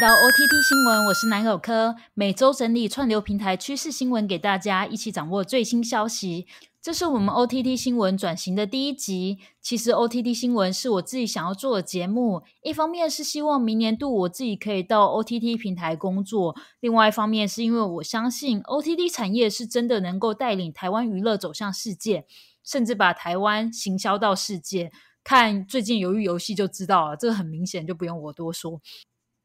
[0.00, 6.46] 到 OTT 新闻，我是南友科，每周整理串流平台趋势新闻给大家，一起掌握最新消息。
[6.80, 9.38] 这是我们 OTT 新闻转型的第一集。
[9.60, 22.24] 其实 OTT 新闻是我自己想要做的节目，一方面是希望明年度我自己可以到 OTT 平台工作，另外一方面是因为我相信 OTT 产业是真的能够带领台湾娱乐走向世界，
[22.62, 24.92] 甚至把台湾行销到世界。
[25.24, 28.80] 看最近鱿鱼游戏就知道了，这个很明显，就不用我多说。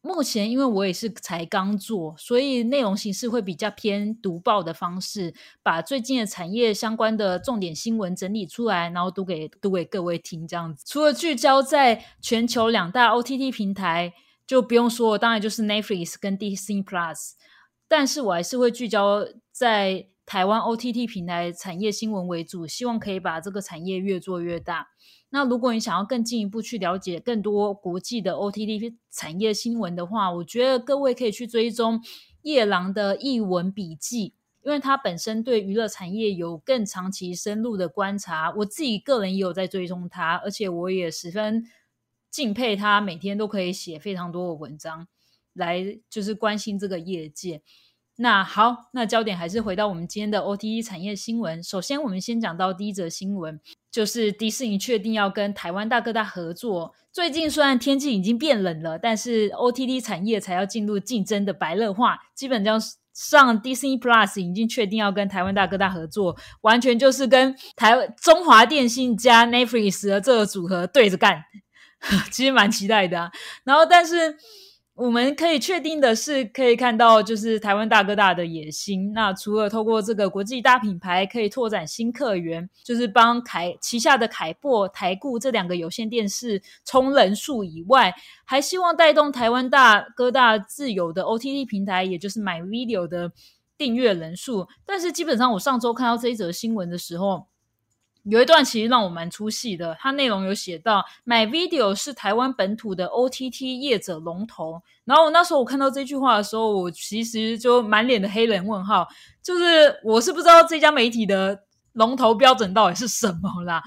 [0.06, 10.46] 目前，因为我也是才刚做，所以内容形式会比较偏读报的方式，把最近的产业相关的重点新闻整理出来，然后读给读给各位听。
[10.46, 14.12] 这样子，除了聚焦在全球两大 OTT 平台，
[14.46, 17.32] 就不用说，当然就是 Netflix 跟 Disney Plus，
[17.88, 24.90] 但是我还是会聚焦在台湾 OTT 平台产业新闻为主，希望可以把这个产业越做越大。
[25.30, 32.02] 那如果你想要更进一步去了解更多国际的 OTT 产业新闻的话，我觉得各位可以去追踪
[32.44, 38.54] 夜郎的译文笔记，因为他本身对娱乐产业有更长期深入的观察。
[38.58, 41.66] 我自己个人也有在追踪他，而且我也十分
[42.30, 45.08] 敬佩他，每天都可以写非常多的文章
[45.54, 47.64] 来就是关心这个业界。
[48.18, 51.64] 那好，那焦点还是回到我们今天的 OTT 产业新闻。
[51.64, 53.60] 首先，我们先讲到第一则新闻。
[53.92, 56.94] 就是迪士尼确定要跟台湾大哥大合作。
[57.12, 62.20] 最近虽然天气已经变冷了，但是 OTT 产业才要进入竞争的白热化。
[62.36, 62.80] 基本上
[63.14, 71.44] 上 Disney Plus 已经确定要跟台湾大哥大合作，完全就是跟台中华电信加 Netflix 的这个组合对着干。
[72.32, 73.32] 其实蛮期待的啊。
[73.64, 74.38] 然后，但是。
[74.96, 79.12] 我们可以确定的是，可以看到就是台湾大哥大的野心。
[79.12, 88.14] 那除了透过这个国际大品牌可以拓展新客源，就是帮凯旗下的凯擘、台固这两个有线电视充人数以外，
[88.46, 93.32] 还希望带动台湾大哥大自有的 OTT 平台，也就是 My Video 的
[93.76, 94.68] 订阅人数。
[94.86, 97.48] 但是基本上，我上周看到这一则新闻的时候。
[98.24, 104.82] 有一段其实让我蛮出戏的，它内容有写到，My Video 是台湾本土的 OTT 业者龙头。
[105.04, 109.06] 然后我那时候我看到这句话的时候，我其实就满脸的黑人问号，
[109.42, 113.84] 就是我是不知道这家媒体的龙头标准到底是什么啦。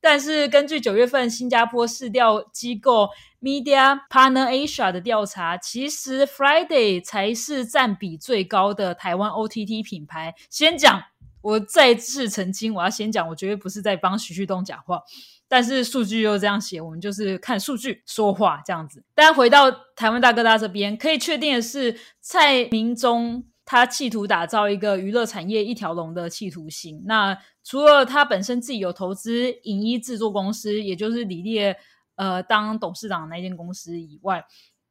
[0.00, 3.08] 但是根据九月份新加坡市调机构
[3.42, 10.36] Media Partner Asia 的调查，其实 Friday 才是占比最高的台湾 OTT 品牌。
[10.48, 11.02] 先讲。
[11.42, 15.02] 我再次澄清，我要先讲，我绝对不是在帮徐旭东讲话，
[15.48, 19.02] 但是数据又这样写，我们就是看数据说话这样子。
[19.14, 27.02] 但回到台湾大哥大这边，可以确定的是，蔡明忠他企图打造一个娱乐产业一条龙的企图心。
[27.06, 31.76] 那除了他本身自己有投资影音制作公司，也就是李烈
[32.16, 34.44] 呃当董事长那间公司以外。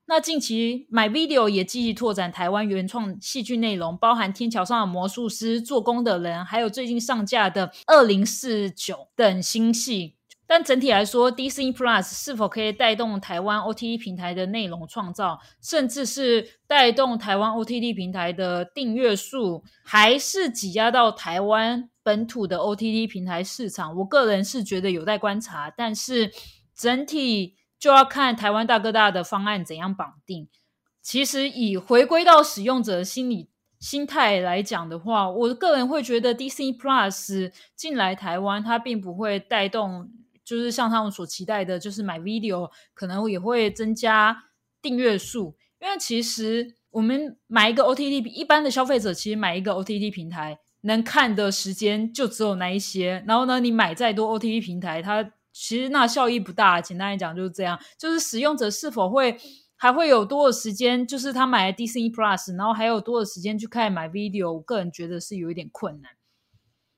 [0.10, 10.16] 那近期买 video 也积极拓展台湾原创戏剧内容，包含《天桥上的魔术师》、做工的人，还有最近上架的《二零四九》等新戏。
[10.48, 23.96] 但整体来说，Disney Plus 是否可以带动台湾 OTT 平台的内容创造，甚至是带动台湾 OTT 平台的订阅数，还是挤压到台湾本土的 OTT 平台市场？
[23.96, 26.32] 我个人是觉得有待观察，但是
[26.76, 27.59] 整体。
[27.80, 30.50] 就要看台湾大哥大的方案怎样绑定。
[31.02, 40.12] 其实以回归到使用者心理心态来讲的话，我个人会觉得 DC Plus 进来台湾，它并不会带动，
[40.44, 44.44] 就是像他们所期待的，就是买 video 可能也会增加
[44.82, 45.56] 订阅数。
[45.80, 53.24] 因为其实我们买一个 OTT，一般的消费者其实买一个 OTT 平台能看的时间就只有那一些。
[53.26, 55.32] 然后呢，你买再多 OTT 平台，它
[55.62, 57.78] 其实那效益不大，简单来讲就是这样。
[57.98, 59.38] 就是使用者是否会
[59.76, 66.12] 还会有多的时间，就是他买了 Disney Plus，然后还有多的时间去看买 video，我个人觉得是有一点困难。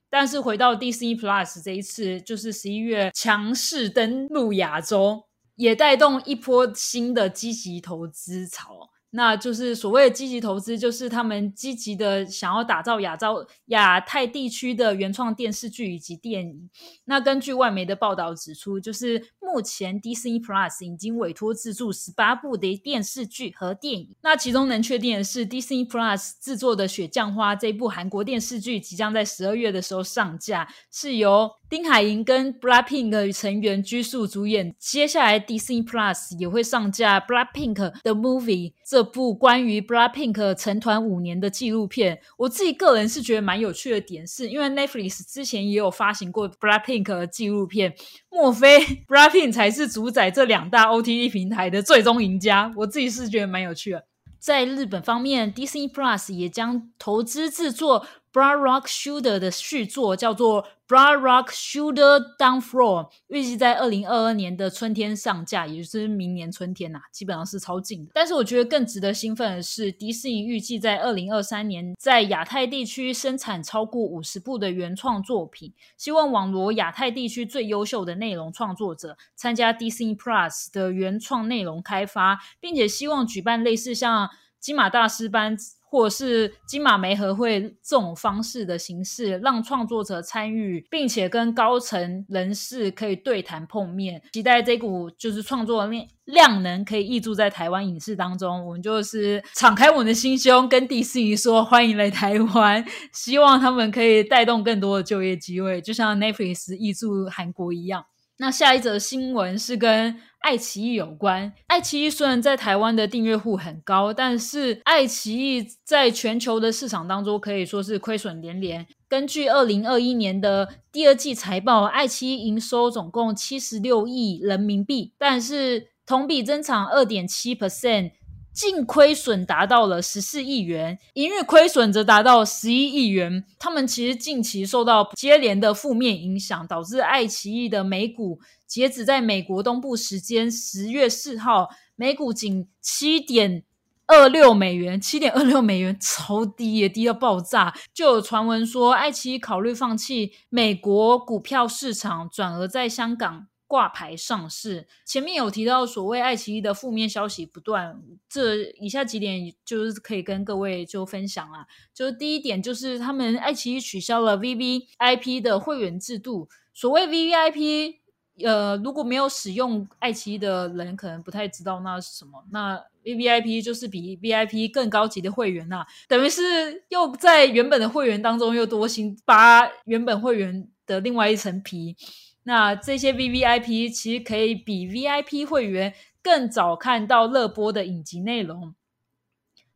[0.10, 5.24] 但是回到 Disney Plus 这一次，就是十一月强势登陆亚洲，
[5.56, 8.90] 也带动一波新的积极投资潮。
[9.14, 16.70] 那就是所谓的积极投资，就是他们积极的想要打造亚洲、亚太地区的原创电视剧以及电影。
[17.06, 24.16] 那根据外媒的报道指出，就是目前 Disney Plus 已经委托制作十八部的电视剧和电影。
[24.22, 31.52] 那其中能确定的是，Disney Plus 制作的《雪降花》这部韩国电视剧即将在十二月的时候上架，是由。
[31.72, 42.20] 丁海寅跟 Blackpink 成员居宿主演，接下来 Disney Plus 也会上架 Blackpink 的 Movie 这部关于 Blackpink 成团五年的纪录片。
[42.40, 47.96] 我自己个人是觉得蛮有趣的点，是因为 Netflix 之前也有发行过 Blackpink 的纪录片，
[48.30, 52.74] 莫非 Blackpink 才是主宰这两大 OTT 平台的最终赢家？
[52.76, 54.04] 我自己是觉得蛮有趣的。
[54.38, 58.06] 在日本方面，Disney Plus 也将投资制作。
[58.34, 68.12] Blood Rock Shooter 的续作叫做 Blood Rock Shooter Down Floor，预计在二零二二年的春天上架，也就是明年春天呐，基本上是超近的。
[68.14, 85.58] 但是我觉得更值得兴奋的是，迪士尼预计在二零二三年在亚太地区生产超过五十部的原创作品，希望网罗亚太地区最优秀的内容创作者参加 Disney Plus 的原创内容开发，并且希望举办类似像金马大师班。
[85.92, 98.66] 或是金马媒合会这种方式的形式，让创作者参与，并且跟高层人士可以对谈碰面，期待这股就是创作量量能可以溢注在台湾影视当中。
[98.66, 108.06] 我们就是敞开我们的心胸，跟迪士尼说欢迎来台湾，希望他们可以带动更多的就业机会，就像 Netflix 溢注韩国一样。
[108.42, 111.54] 那下一则新闻是跟爱奇艺有关。
[111.68, 118.88] 爱奇艺虽然在台湾的订阅户很高，但是爱奇艺在全球的市场当中可以说是亏损连连。
[119.08, 128.14] 根据二零二一年的第二季财报，爱奇艺营收总共七十六亿人民币，但是同比增长二点七 percent。
[128.54, 133.44] 净亏损达到了十四亿元，营运亏损则达到十一亿元。
[133.58, 143.64] 他们其实近期受到接连的负面影响，导致爱奇艺的美股截止在美国东部时间十月四号，美股仅七点
[144.08, 147.74] 二六美元，七点二六美元超低也低到爆炸。
[147.94, 153.48] 就有传闻说，爱奇艺考虑放弃美国股票市场，转而在香港。
[153.72, 161.66] 挂牌上市，前面有提到所谓爱奇艺的负面消息不断，这以下几点就是可以跟各位就分享啊。
[161.94, 166.50] 就是第一点，就是他们爱奇艺取消了 V V I P 的会员制度。
[166.74, 168.02] 所谓 V V I P，
[168.44, 172.44] 呃，如果没有使用爱奇艺的人，可能不太知道那是什么。
[172.52, 172.76] 那
[173.06, 181.96] V V I P 就是比 V I P 更高级的会员呐，等于是又在原本的会员当中又多新扒原本会员的另外一层皮。
[182.44, 185.94] 那这些 V V I P 其实可以比 V I P 会员
[186.24, 188.74] 更早看到热播的影集内容，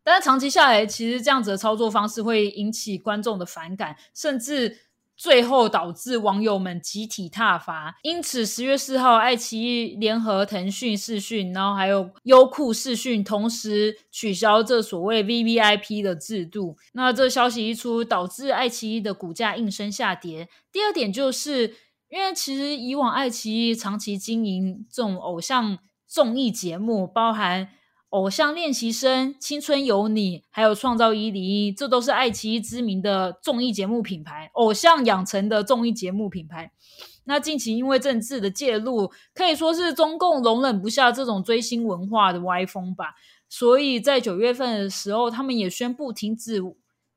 [0.03, 4.79] 但是长期下来，其实这样子的操作方式会引起观众的反感，甚至
[5.15, 7.97] 最后导致网友们集体踏伐。
[8.01, 16.77] 因此，十月四号，爱奇艺联合腾讯视讯，然后还有优酷视讯，同时取消这所谓 V V I P 的制度。
[16.93, 20.49] 那这消息一出，导致爱奇艺的股价应声下跌。
[20.71, 21.75] 第二点就是。
[22.09, 27.65] 因为其实以往爱奇艺长期经营这种偶像综艺节目，包含
[28.09, 36.71] 《偶像练习生》《青春有你》，还有《创造一零一》，这都是爱奇艺知名的综艺节目品牌，偶像养成的综艺节目品牌。
[37.25, 43.15] 那近期因为政治的介入，可以说是中共容忍不下这种追星文化的歪风吧，
[43.49, 46.61] 所以在九月份的时候，他们也宣布停止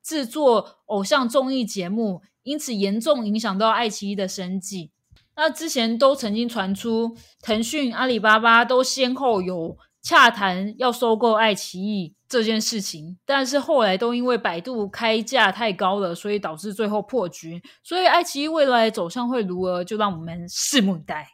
[0.03, 2.21] 制作偶像综艺节目。
[2.49, 4.89] 因此严重影响到爱奇艺的生计。
[5.35, 17.61] 那之前都曾经传出腾讯、阿里巴巴都先后有洽谈要收购爱奇艺这件事情，但是后来都因为百度开价太高了，所以导致最后破局。
[17.83, 21.27] 所以爱奇艺未来走向会如何，就让我们拭目以待。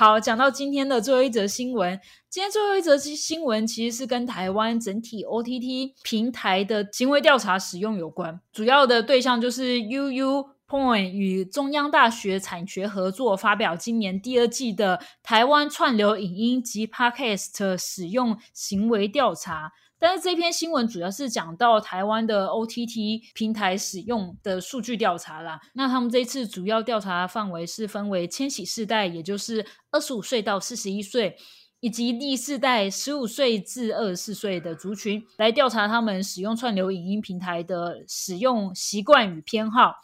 [0.00, 2.00] 好，讲到今天的最后一则新闻。
[2.30, 19.70] 今天最后一则新闻其实是跟台湾整体 OTT 平台的行为调查使用有关，主要的对象就是 UU Point 与中央大学产学合作发表今年第二季的台湾串流影音及 Podcast 使用行为调查。
[20.00, 25.60] 但是这篇新闻主要是讲到台湾的 OTT 平台使用的数据调查啦。
[25.74, 31.36] 那他们这次主要调查范围是分为千禧世代，也就是二十五岁到四十一岁。
[31.82, 39.94] 以及第四代十五岁至二十四岁的族群，来调查他们使用串流影音平台的使用习惯与偏好。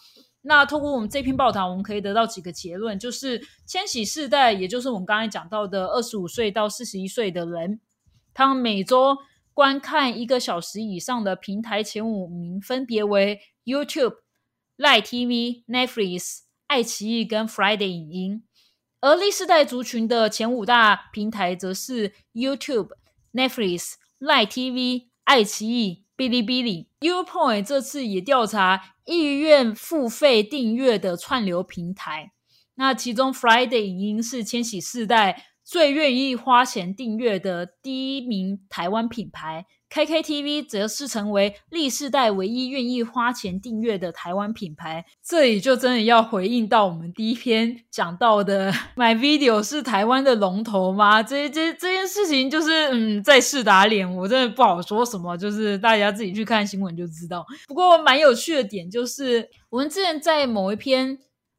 [0.40, 7.78] 那通过我们这篇报道，我们可以得到几个结论：就是千禧世代，也就是我们刚才讲到的二十五岁到四十一岁的人，
[8.32, 9.14] 他们每周
[9.56, 14.16] 观看一个小时以上的平台前五名分别为 YouTube、
[14.76, 18.44] Line TV、Netflix、爱奇艺跟 Friday 影音。
[19.00, 22.90] 而历世代族群的前五大平台则是 YouTube、
[23.32, 26.90] Netflix、Line TV、爱奇艺、哔哩哔哩。
[27.00, 32.32] Upoint 这次也调查意愿付费订阅的串流平台，
[32.74, 45.04] 那其中 Friday 影音是千禧世代最愿意花钱订阅的第一名台湾品牌，KKTV 则是成为历世代唯一愿意花钱订阅的台湾品牌。
[45.24, 51.20] 这里就真的要回应到我们第一篇讲到的，My Video 是台湾的龙头吗？
[51.20, 57.44] 这这这件事情就是嗯，在试打脸，我真的不好说什么，就是大家自己去看新闻就知道。
[57.66, 61.18] 不过蛮有趣的点就是，我们之前在某一篇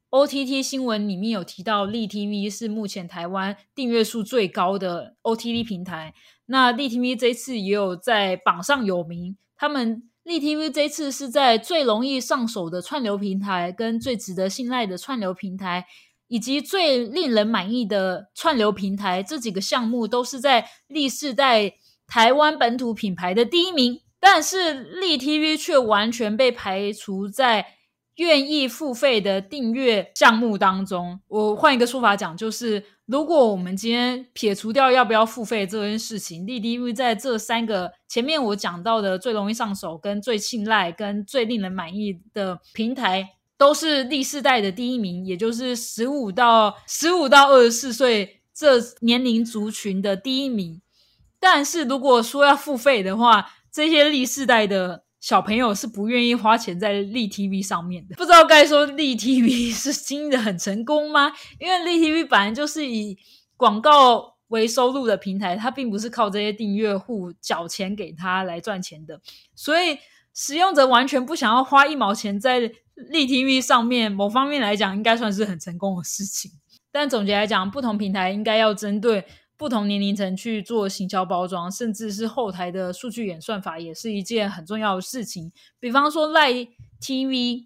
[0.09, 6.13] OTT 新闻里面有提到，立 TV 是目前台湾订阅数最高的 OTT 平台。
[6.45, 15.85] 那立 TV 这次也有在榜上有名，他们立 TV 这次是在最容易上手的串流平台、跟最值得信赖的串流平台，
[16.29, 21.73] 以及最令人满意的串流平台这几个项目，都是在历世代
[22.07, 23.99] 台湾本土品牌的第一名。
[24.19, 27.76] 但是立 TV 却完全被排除在
[28.17, 31.19] 愿意付费的订阅项目当中。
[31.27, 32.83] 我换一个说法讲，就是。
[33.07, 50.81] 如果我们今天撇除掉要不要付费这件事情，立 TV 在这三个前面我讲到的最容易上手、跟最信赖、跟最令人满意的平台，都是第四代的第一名，也就是十五到十五到二十四岁这年龄族群的第一名。
[51.39, 55.06] 但是如果说要付费的话，这些历世代的。
[55.19, 61.31] 小朋友是不愿意花钱在立 TV 上面的，不知道该说立 TV 是经营的很成功吗？
[61.59, 63.17] 因为立 TV 本来就是以
[63.55, 69.19] 广告为收入的平台，它并不是靠这些订阅户缴钱给他来赚钱的，
[69.55, 69.97] 所以
[70.33, 72.59] 使用者完全不想要花一毛钱在
[72.95, 74.11] 立 TV 上面。
[74.11, 76.51] 某方面来讲，应该算是很成功的事情。
[76.91, 79.25] 但总结来讲，不同平台应该要针对。
[79.57, 85.51] 不同年龄层去做行销包装，甚至是后台的数据演算法，也是一件很重要的事情。
[85.79, 86.51] 比方说赖
[87.01, 87.65] TV，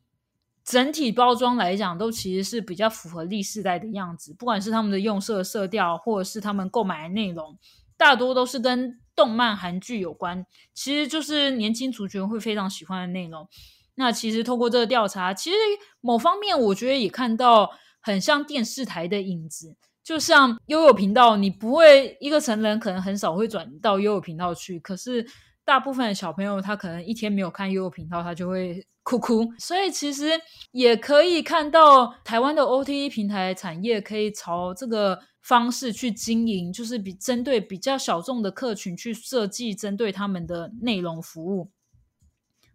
[0.64, 4.34] 整体包装来讲，都其实是比较符合历世代的样子。
[4.34, 7.58] 不管是他们的用色、色调，或者是他们购买的内容，
[7.98, 10.46] 大多都是跟动漫、韩剧有关。
[10.74, 13.50] 其实就是年轻族群会非常喜欢的内容。
[13.96, 15.58] 那其实透过这个调查，其实
[16.00, 19.76] 某方面我觉得也看到很像电视台的影子。
[20.04, 25.26] 就像悠悠频道，你不会一个成人可能很少会转到悠悠频道去，可是
[25.64, 29.48] 大部分的小朋友他可能一天没有看悠悠频道，他就会 哭哭。
[29.58, 30.32] 所以其实
[30.72, 41.72] 也可以看到台湾的 O T E 平台产业可以朝这个方式去经营，就是比针对比较小众的客群去设计针对他们的内容服务。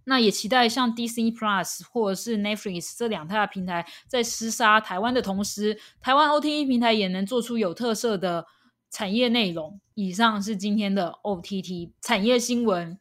[0.08, 8.46] 那也期待像 Disney Plus 或者是 Netflix 这两大平台在厮杀台湾的同时，台湾 OTT 平台也能做出有特色的
[8.88, 9.80] 产业内容。
[9.94, 12.96] 以上是今天的 OTT 产业新闻。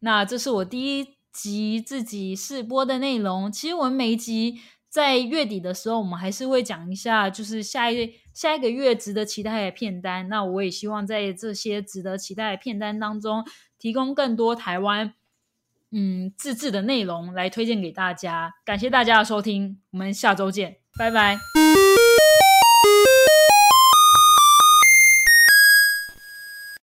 [0.00, 3.52] 那这是我第一集自己试播的内容。
[3.52, 10.28] 其实我们每一集在月底的时候，我们还是会讲一下，就是下一下一个月值得期待的片单。
[10.28, 13.44] 那我也希望在这些值得期待的片单当中，
[13.78, 15.14] 提供更多台湾。
[15.90, 21.38] 嗯，自制的内容来推荐给大家，感谢大家的收听，我们下周见，拜拜。